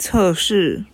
[0.00, 0.86] 测试